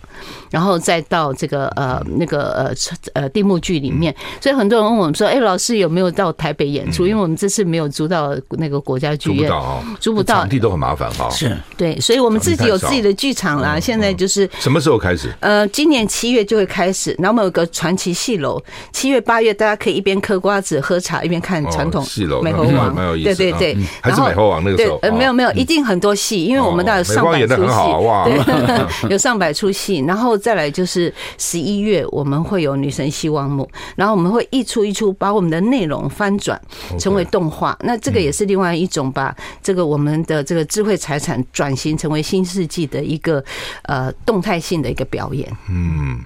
[0.50, 2.74] 然后再到这个呃那个呃
[3.12, 4.14] 呃定目剧里面。
[4.40, 9.52] 所以很多人问我们说：“哎，老师有没有到台北演出？”因为我们这次没有租到那个国家剧院，
[10.00, 11.28] 租不到，场地都很麻烦哈。
[11.28, 13.78] 是，对，所以我们自己有自己的剧场啦。
[13.78, 15.30] 现在就是什么时候开始？
[15.40, 17.14] 呃，今年七月就会开始。
[17.18, 18.58] 然后我们有个传奇戏楼，
[18.92, 22.05] 七月八月大家可以一边嗑瓜子喝茶，一边看传统。
[22.08, 36.60] 戏楼美猴王，对对对，还是美猴王那个时候，呃，没有没有，一定很多戏，因为我们大概有上百出戏， 有上百出戏，然后再来就是十一月我们会有女神希望母，然后我们会一出一出把我们的内容翻转
[36.98, 43.44] 成为动画，那这个也是另外一种把这个我们的这个智慧财产转型成为新世纪的一个
[43.82, 46.20] 呃动态性的一个表演，嗯。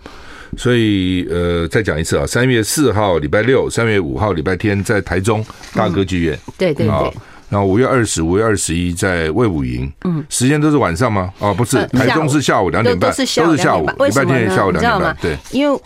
[0.56, 7.12] 所以，呃，再讲一次啊，三月四号礼拜六，三月五号礼拜天在台中大歌剧院，嗯，对对对，
[7.48, 11.32] 然后五月二十、五月二十一在魏武营，嗯，时间都是晚上吗？
[11.38, 15.80] 哦，不是，台中是下午两点半，都是下午，礼拜天下午两点半，对，因为。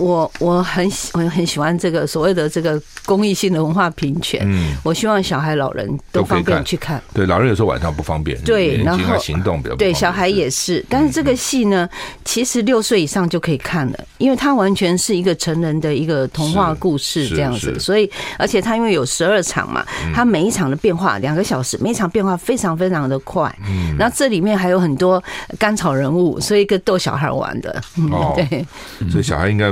[0.00, 4.40] 我我很喜我很喜欢这个所谓的这个公益性的文化平权。
[4.44, 7.00] 嗯，我希望小孩老人都方便去看。
[7.12, 8.40] 对，老人有时候晚上不方便。
[8.42, 10.82] 对，然后行动比较对小孩也是。
[10.88, 11.86] 但是这个戏呢，
[12.24, 17.78] 其实六岁以上就可以看了，因为它完全是一个成人的一个童话故事这样子。
[17.78, 19.84] 所以，而且它因为有十二场嘛，
[20.14, 23.54] 它每一场的变化两个小时，每一场变化非常非常的快。
[23.68, 25.22] 嗯，然后这里面还有很多
[25.58, 27.82] 甘草人物，所以一个逗小孩玩的。
[28.10, 28.66] 哦，对，
[29.10, 29.70] 所以小孩应该。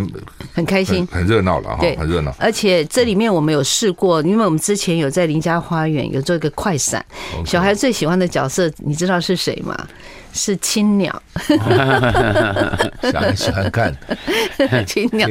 [0.54, 2.34] 很开心，很热闹了哈，对，很热闹。
[2.38, 7.04] 而且这里面我们有试过，因为我们之前有在林家花园有做一个快闪，
[7.44, 9.76] 小孩最喜欢的角色，你知道是谁吗？
[10.30, 11.22] 是青鸟，
[13.02, 13.92] 小孩喜欢看
[14.86, 15.26] 青鸟，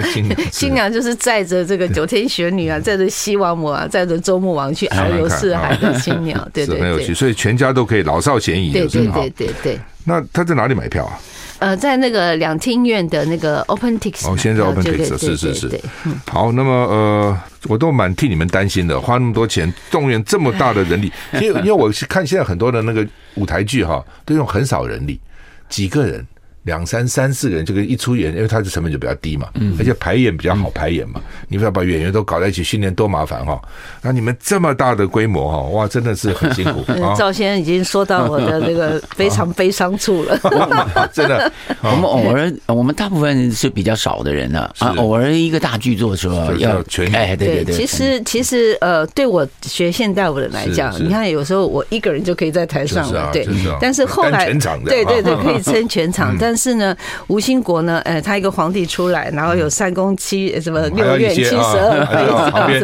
[0.52, 9.80] 青鸟就是载着这个九天玄女啊，载着西王母啊，载着周穆王去遨游四海的青鸟，对对对，很有趣，所以全家都可以老少咸宜，对对对对对。
[10.04, 11.20] 那他在哪里买票啊？
[11.60, 15.82] 呃，在那个两厅院的那个 OpenTix，哦，现在 OpenTix 是是是，
[16.28, 25.20] 好，那么呃，我都蛮替你们担心的，花那么多钱动员这么大的人力， 因为因为我是看现在很多的那个舞台剧哈，都用很少人力，
[25.68, 26.26] 几个人。
[26.68, 29.48] 两三三四个人，这个一出演，因为它的成本就比较低嘛，
[29.80, 31.22] 而且排演比较好排演嘛。
[31.48, 33.60] 你不要把演员都搞在一起训练，多麻烦哈！
[34.02, 36.84] 那你们这么大的规模哈，哇，真的是很辛苦。
[37.18, 40.38] 赵先生已经说到我的那个非常悲伤处了。
[41.14, 41.50] 真的，
[41.82, 47.76] 我们偶尔，我们大部分是比较少的人呢啊，偶尔一个大剧作的时候要全哎，对对对。
[47.76, 53.48] 其实其实呃，对我学现代舞的来讲，你看有时候我一个人就可以在台上了，对。
[53.80, 54.52] 但是后来，
[54.86, 56.96] 对对对，可以撑全场，但是呢，
[57.28, 62.82] 吴兴国呢，呃，他一个皇帝出来，然后有三宫七什么六院七十二妃，旁边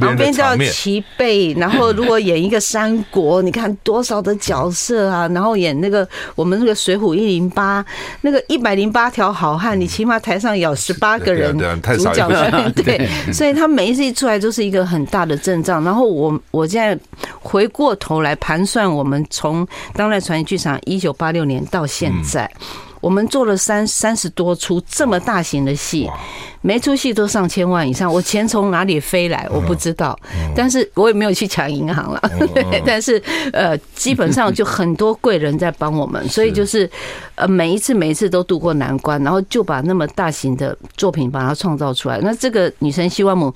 [0.00, 7.84] 旁边叫齐备，然后如果演一个三国，你看多少的角色啊，然后演那个我们那个水浒一零八，
[8.20, 12.28] 那个一百零八条好汉，你起码台上有十八个人主角，
[12.76, 15.82] 对，所以他每一次一出来就是一个很大的阵仗。
[15.82, 16.98] 然后我我现在
[17.40, 22.50] 回过头来盘算，我们从当代传奇剧场一九八六年到现在。
[23.04, 26.10] 我们做了三三十多出这么大型的戏，
[26.62, 28.10] 每出戏都上千万以上。
[28.10, 30.18] 我钱从哪里飞来，我不知道，
[30.56, 32.20] 但是我也没有去抢银行了。
[32.54, 36.90] 对， 但是呃，基本上就很多贵人在帮我们， 所以就是
[37.34, 42.18] 呃，每一次每一次都渡过难关，然后就把那么大型的作品把它创造出来。
[42.22, 43.52] 那这个女神西王母。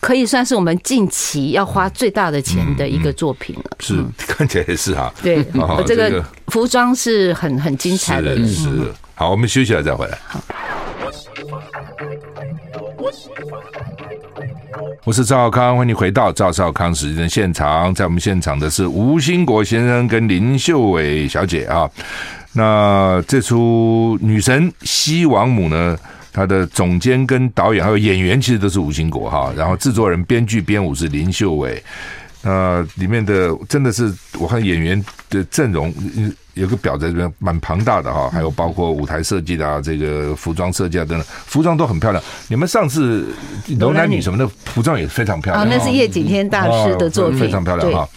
[0.00, 3.64] 可以算是我们近期要花最大的钱的一个作品了。
[3.80, 5.12] 是，看起来也是哈。
[5.22, 5.44] 对，
[5.86, 8.34] 这个服装是很很精彩的。
[8.46, 10.18] 是，好，我们休息了再回来。
[10.26, 10.40] 好。
[15.04, 17.94] 我是赵少康，欢迎回到赵少康时间的现场。
[17.94, 21.90] 在我们现场的是吴兴国先生跟林秀伟小姐啊。
[22.52, 25.98] 那这出女神西王母呢？
[26.32, 31.82] 他的总监跟导演还有演员其实都是吴兴国哈，然后制作人、编剧、编舞是林秀伟。
[32.42, 35.92] 那里面的真的是我看演员的阵容
[36.54, 42.24] 有个表在这边蛮庞大的哈，还有包括舞台设计的啊，这个服装设计啊等等，服装都很漂亮。
[42.48, 43.26] 你们上次
[43.78, 48.08] 楼男女什么的服装也非常漂亮，那是叶景天大师的作品，非常漂亮哈。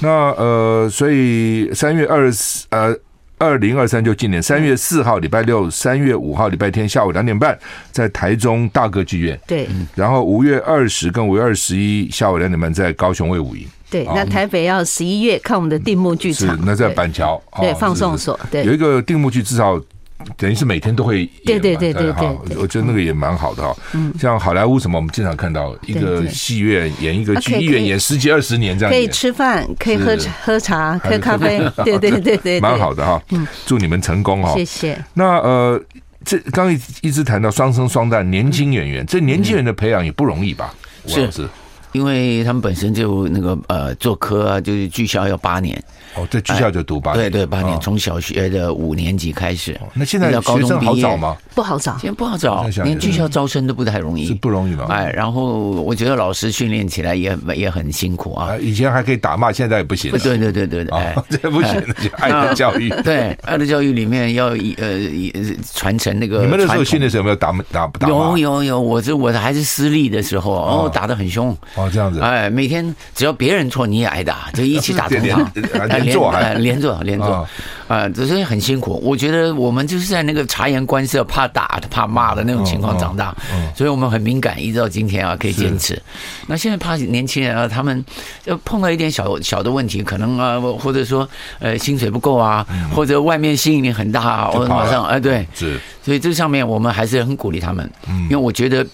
[0.00, 2.96] 那呃，所以三月二十呃。
[3.38, 7.58] 二零二三就今年三月四号礼拜六，三月五号礼拜天下午两点半，
[7.92, 9.38] 在台中大歌剧院。
[9.46, 13.66] 对，然后五月二十跟五月二十一下午两点半在高雄卫武营。
[13.90, 16.56] 对，那台北要十一月看我们的定目剧场。
[16.56, 17.40] 是，那在板桥。
[17.60, 18.38] 对，放送所。
[18.50, 19.80] 对，有一个定目剧至少。
[20.36, 23.74] 等于是每天都会演，对对对对，我觉得那个也蛮好的哈。
[23.94, 28.92] 嗯，像好莱坞什么，我们经常看到一个戏院演一个剧，一演演十几二十年这样。
[28.92, 33.22] 可以吃饭，可以喝喝茶，喝咖啡，对对对对，蛮好的哈。
[33.30, 34.52] 嗯，祝你们成功哈。
[34.54, 35.02] 谢谢。
[35.14, 35.80] 那呃，
[36.24, 40.74] 这刚一一直谈到双生双旦年轻演员，这年轻人的培养也不容易吧？
[41.06, 41.48] 是，
[41.92, 45.82] 因为他们本身就那个呃做科啊，就是剧校要八年。
[46.14, 49.78] 哦，在剧校就读八年，对对，八年，从小学的五年级开始。
[49.92, 51.36] 那现在学生好找吗？
[51.54, 54.86] 不好找，现在不好找，连剧校招生都不太容易，是不容易吗？
[54.88, 58.56] 哎，然后我觉得老师训练起来也也很辛苦啊。
[58.58, 60.10] 以前还可以打骂，现在也不行。
[60.10, 61.80] 对对对对对，哎， 这不行，
[62.16, 62.88] 爱的教育。
[63.02, 64.98] 对，爱的教育里面要呃
[65.74, 66.40] 传承那个。
[66.40, 68.08] 你们那时候训练时候有没有打打不打？
[68.08, 71.56] 有有有，我这我还是私立的时候，哦，打的很凶。
[71.78, 72.20] 哦，这样子。
[72.20, 75.52] 哎，每天只要别人错你也挨打， 就一起打同场，
[75.88, 76.98] 连坐还连坐。
[77.02, 77.46] 连坐
[77.86, 79.00] 啊，只是很辛苦。
[79.02, 83.34] 我觉得我们就是在那个察言观色、怕打、怕骂的那种情况长大，
[83.74, 86.00] 所以我们很敏感，一直到今天啊，可以坚持。
[86.46, 88.04] 那现在怕年轻人啊，他们
[88.44, 91.26] 就碰到一点小小的问题，可能啊，或者说
[91.60, 95.80] 呃薪水不够啊，或者外面吸引力很大啊，或者马上哎对，是。
[96.04, 97.90] 所以这上面我们还是很鼓励他们，
[98.24, 98.86] 因为我觉得。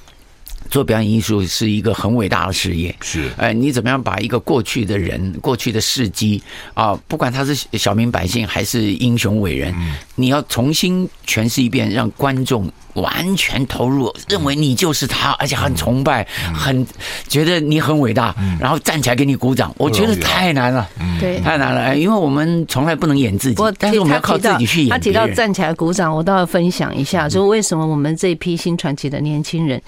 [0.71, 2.95] 做表演艺术是一个很伟大的事业。
[3.01, 6.43] 是，哎，你怎么样把一个过去的人、过去的事迹
[6.75, 9.75] 啊，不管他是小民百姓还是英雄伟人，
[10.15, 16.87] 你要重新诠释一遍，让观众完全投入，认为你就是他，而且很崇拜，很
[17.29, 19.75] 觉得你很伟大，然后站起来给你鼓掌。
[19.79, 20.89] 我觉得太难了，
[21.21, 24.91] 对，太难了，因为我们从来不能演自己，但是我们要靠自己去演。
[24.91, 29.81] 他提到站起来鼓掌，我倒要分享一下，就为什么我们这一批新传奇的年轻人。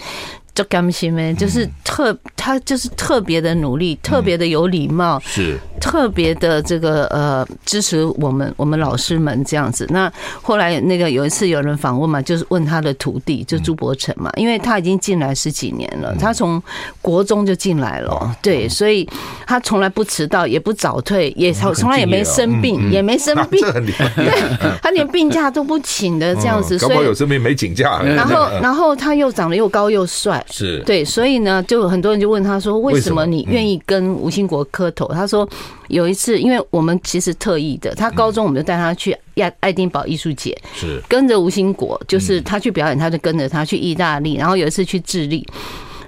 [0.57, 5.55] 就甘心呗，就是特他就是特别的努力，特别的有礼貌，是。
[5.79, 9.85] 特别的这个呃支持我们我们老师们这样子。
[9.91, 16.61] 那后来那个有一次有人访问嘛，就是问他的徒弟，就朱伯成嘛，因为他已经进来十几年了，他从
[16.99, 19.07] 国中就进来了，对，所以
[19.45, 23.61] 他从来不迟到，也不早退，也从从来也没生病，也没生病，
[24.15, 28.01] 对，他连病假都不请的这样子，所以有生病没请假。
[28.01, 30.43] 然后然后他又长得又高又帅。
[30.49, 35.47] 是对，所以呢，就很多人就问他说：“为什么你愿意跟吴兴国磕头？”他说
[35.89, 45.45] ：“有一次，因为我们其实特意的，他高中我们就带他去亚爱丁堡艺术节，是跟着吴兴国，就是他去表演，他就跟着他去意大利，然后有一次去智利。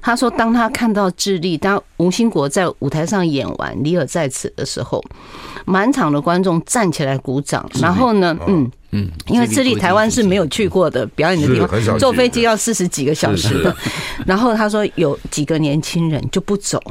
[0.10, 5.04] 他说，当他看到智利，当吴兴国在舞台上演完《李尔在此》的时候，
[5.66, 13.76] 满场的观众站起来鼓掌，然后呢，嗯。”嗯，因为智利台湾是没有去过的表演的地方，坐飞机要四十几个小时的。
[14.26, 16.82] 然后他说有几个年轻人就不走，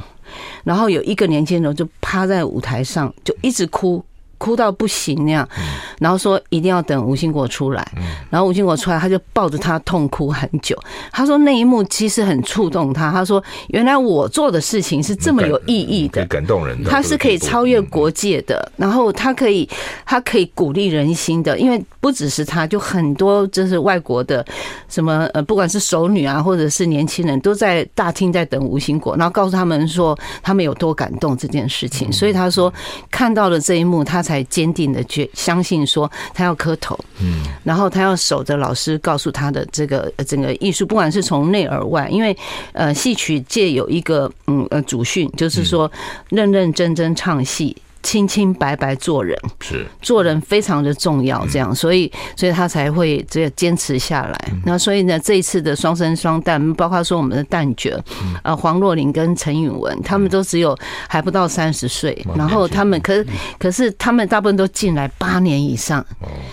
[0.62, 4.00] 然后有一个年轻人就趴在舞台上就一直哭。
[4.38, 5.46] 哭到不行那样，
[5.98, 7.86] 然后说一定要等吴兴国出来，
[8.30, 10.78] 然后吴兴国出来，他就抱着他痛哭很久。
[11.10, 13.10] 他说那一幕其实很触动他。
[13.10, 19.68] 他说原来我做的事情是这么有意义的，感动人的，他是可以超越国界的，然后他可以
[20.06, 24.46] 他可以鼓励人心的，因为不只是他，就很多就是外国的
[24.88, 32.12] 什么呃，不管是熟女啊，或者是年轻人，都在大厅在等吴兴国，然后告诉他们说他们有多感动这件事情。
[32.12, 32.72] 所以他说
[33.10, 34.22] 看到了这一幕，他。
[34.28, 42.36] 才坚定的去相信说他要磕头，嗯，然后他要守着老师告诉他的这个整个艺术，不管是从内而外，因为
[42.74, 45.90] 呃戏曲界有一个嗯呃祖训，就是说
[46.28, 47.74] 认认真真唱戏。
[48.08, 49.38] 清清白白做人。
[49.60, 49.86] 是。
[50.00, 54.52] 做人非常的重要，这样，所以所以他才会这个坚持下来。
[54.64, 58.02] 那所以呢，这一次的双生双旦，包括说我们的旦角，
[58.42, 60.74] 呃，黄若琳跟陈允文，他们都只有
[61.06, 63.26] 还不到三十岁，然后他们可是
[63.58, 66.02] 可是他们大部分都进来八年以上，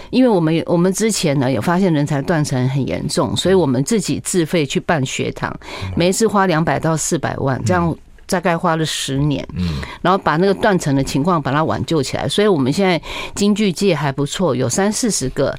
[0.10, 5.58] 因为我们我们之前呢有发现人才断层很严重，所以我们自己自费去办学堂，
[5.96, 7.96] 每一次花两百到四百万这样。
[8.28, 13.02] 大概花了十年，嗯，然后把那个断层的情况把它挽救起来，所以我们现在
[13.36, 15.58] 京剧界还不错，有三四十个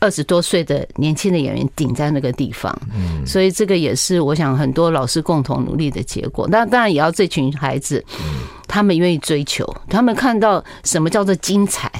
[0.00, 6.46] 二十多岁的年轻的演员顶在那个地方，嗯，所以这个也是我想很多老师共同努力的结果。
[6.48, 8.04] 那当然也要这群孩子，
[8.68, 11.90] 他们愿意追求，他们看到什么叫做精彩。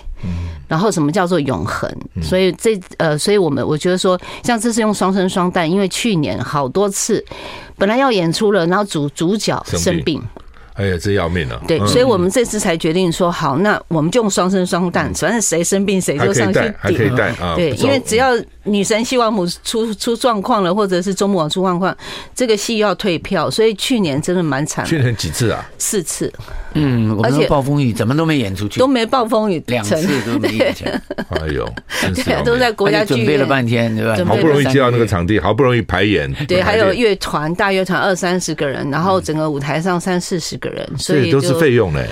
[0.66, 1.90] 然后什么叫做永恒？
[2.22, 7.24] 所以这呃，所以我们我觉得说，像这次用双生双旦，因为去年好多次
[7.76, 10.22] 本来要演出了，然后主主角生病。
[10.74, 11.60] 哎呀，这要命了！
[11.68, 17.54] 对，所以我们这次才决定说，好，那我们就用双生双旦，反正谁生病谁就上去顶，还可以带啊。
[17.54, 18.30] 对，因为只要
[18.64, 21.96] 女神希望母出出状况了，或者是周母王出状况，
[22.34, 23.48] 这个戏要退票。
[23.48, 24.84] 所以去年真的蛮惨。
[24.84, 25.64] 去年几次啊？
[25.78, 26.32] 四次。
[26.76, 29.94] 嗯，而且暴风雨怎么都没演出去，都没暴风雨，两次
[30.26, 30.92] 都没演成。
[31.30, 31.72] 哎呦，
[32.16, 34.16] 对，都在国家剧院准备了半天，对吧？
[34.26, 36.28] 好不容易接到那个场地，好不容易排演。
[36.48, 42.08] 对，还有乐团，大乐团二三十个人，然后整个舞台上三四十个人，所以都是费用嘞，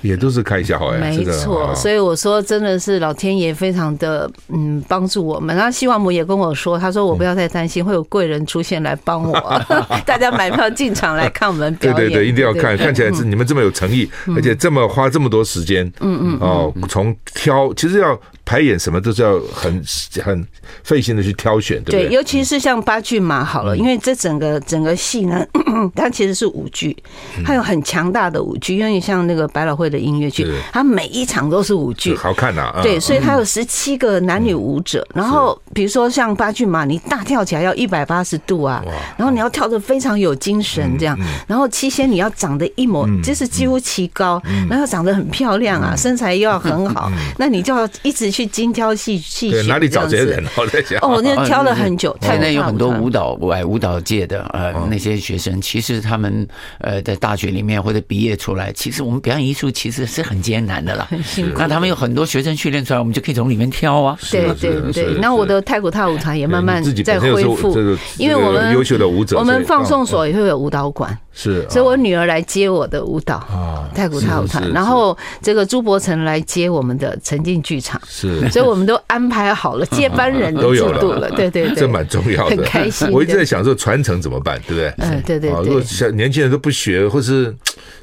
[0.00, 0.98] 也都是开销哎。
[0.98, 5.54] 没错，所以我说真的是老天爷非常的嗯帮助我们。
[5.54, 9.32] 然后西王母也跟我说，他说我不要太担心，会有贵人出现来帮我。
[10.06, 14.86] 大家买票进场来看我们表演，对对对，一定要看，看起来是你们这么有诚意，而且这么。
[14.86, 18.18] 花这么多时间，嗯嗯，哦，从挑其实要。
[18.46, 19.84] 排演什么都是要很
[20.22, 20.46] 很
[20.84, 22.06] 费心的去挑选，对不对？
[22.06, 25.44] 对，尤其是像八骏马好了，因为这整个整个戏呢，
[25.96, 26.96] 它其实是舞剧，
[27.44, 32.72] 它有很强大的舞剧，因为像那个百老汇的音乐剧，它每一场都是舞剧，好看呐。
[32.84, 38.80] 对，所以它有十七个男女舞者，然后比如说像八骏马，你大跳起来要一百八十度啊，
[39.16, 41.18] 然后你要跳的非常有精神这样，
[41.48, 44.40] 然后七仙你要长得一模，就是几乎齐高，
[44.70, 48.35] 然后长得很漂亮啊，身材又要很好，那你就要一直。
[48.36, 50.44] 去精挑细细选，哪里找这些人？
[50.56, 52.14] 我在想，哦，那挑了很久。
[52.20, 56.46] 现在有很多舞蹈舞舞蹈界的呃那些学生，其实他们
[56.80, 61.08] 呃在大学里面或者毕业出来，其实我们表演艺术其实是很艰难的啦。
[61.56, 64.18] 那他们有很多学生训练出来，我们就可以从里面挑啊。
[64.30, 65.14] 对对对。
[65.14, 67.74] 那我的太古踏舞团也慢慢在恢复，
[68.18, 71.18] 因为我们优秀的舞者，我们放送所也会有舞蹈馆。
[71.38, 83.08] 是，所以我女儿来接我的舞蹈啊，太古踏舞团，然后这个朱伯成来接我们的沉浸剧场，是，所以我们都安排好了接班人的制度了，对对对，这蛮重要的，很开心。
[83.10, 84.94] 我一直在想说传承怎么办，对不对？
[84.98, 85.64] 嗯，对对对。
[85.64, 87.54] 如果小年轻人都不学，或是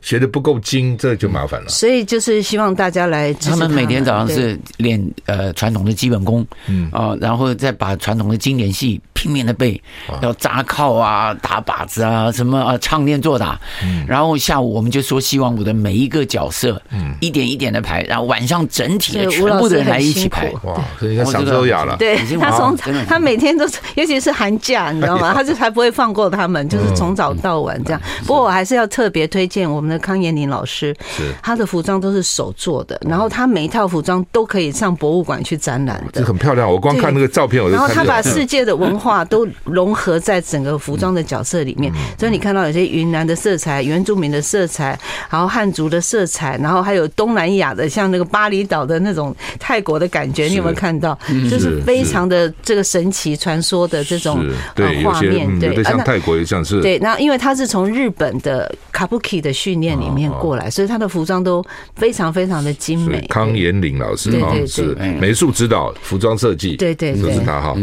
[0.01, 1.69] 学的不够精，这就麻烦了。
[1.69, 3.67] 所以就是希望大家来支持他们。
[3.67, 9.81] 他们每天早上是练呃传统的基本功，嗯啊，然后再把传统的经典戏拼命的背，
[10.21, 13.59] 要扎靠啊、打靶子啊、什么啊、唱念做打，
[14.07, 21.97] 然后下午我们就说希望我的每一个角色，嗯，一点一点的排，然后晚上整体的全部的人来一起排，哇，人家嗓子都哑了。
[21.97, 25.33] 对，他从他每天都是，尤其是寒假，你知道吗？
[25.33, 28.01] 他就才不会放过他们，就是从早到晚这样。
[28.25, 36.71] 不过我还是要特别推荐我们的康延林老师，是他的服装都是手做的，然后他每一套服装都可以上博物馆去展览的，这很漂亮。
[36.71, 37.87] 我光看那个照片，我就看。
[37.87, 44.97] 然后他把世界的文化都融合在整个服装的角色里面，所以你看到有些云南的色彩、原住民的色彩，
[45.29, 51.17] 然后汉族的色彩，然后还有东南亚的，像那个巴厘岛的那种泰国的感觉，你有没有看到？
[51.49, 54.45] 就是非常的这个神奇传说的这种
[55.03, 55.59] 画面。
[55.59, 56.81] 对，像泰国也像是。
[56.81, 61.63] 对，那因为他是从日本的 Kabuki 的训练里面过来，所以他的服装都
[61.95, 63.19] 非常非常的精美。
[63.29, 67.75] 康延龄老师哈是美术指导、服装设计，对对，都是他哈。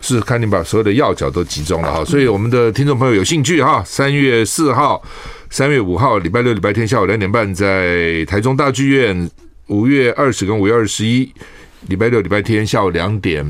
[0.00, 5.02] 是看你把所有的要角都集中了哈，所以我们的听众朋友有兴趣哈，三月四号。
[5.50, 9.28] 三月五号，礼拜六、礼拜天下午两点半，在台中大剧院；
[9.66, 11.30] 五月二十跟五月二十一，
[11.88, 13.44] 礼拜六、礼拜天下午两点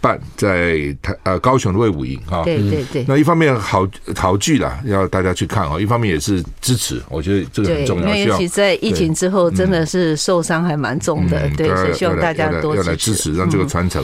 [0.00, 2.42] 半，在台呃高雄的魏武营哈。
[2.42, 3.04] 对对对。
[3.06, 8.06] 那一方面好好剧啦，要大家去看哦；一方面也是支持，我觉得这个很重要。
[8.06, 11.48] 因为尤其在疫情之后，真的是受伤还蛮重的。
[11.56, 14.02] 对，所以希望大家多要来支持，让这个传承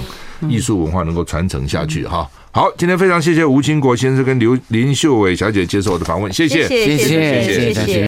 [0.48, 2.28] 艺术文化能够传承下去哈。
[2.52, 8.04] 好，今天非常谢谢吴清国先生跟刘林秀伟小姐接受我的访问，谢谢，谢谢，谢谢，谢谢。